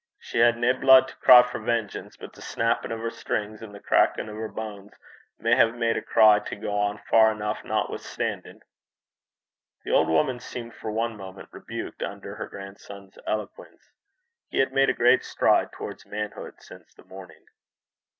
She 0.17 0.39
had 0.39 0.57
nae 0.57 0.73
blude 0.73 1.09
to 1.09 1.15
cry 1.17 1.43
for 1.43 1.59
vengeance; 1.59 2.17
but 2.17 2.33
the 2.33 2.41
snappin' 2.41 2.91
o' 2.91 2.97
her 2.97 3.11
strings 3.11 3.61
an' 3.61 3.71
the 3.71 3.79
crackin' 3.79 4.27
o' 4.31 4.33
her 4.33 4.47
banes 4.47 4.93
may 5.37 5.55
hae 5.55 5.69
made 5.73 5.95
a 5.95 6.01
cry 6.01 6.39
to 6.39 6.55
gang 6.55 6.97
far 7.07 7.31
eneuch 7.33 7.61
notwithstandin'.' 7.63 8.63
The 9.85 9.91
old 9.91 10.07
woman 10.09 10.39
seemed 10.39 10.73
for 10.73 10.91
one 10.91 11.15
moment 11.15 11.49
rebuked 11.51 12.01
under 12.01 12.33
her 12.37 12.47
grandson's 12.47 13.19
eloquence. 13.27 13.91
He 14.49 14.57
had 14.57 14.73
made 14.73 14.89
a 14.89 14.93
great 14.93 15.23
stride 15.23 15.71
towards 15.71 16.07
manhood 16.07 16.55
since 16.63 16.91
the 16.95 17.05
morning. 17.05 17.45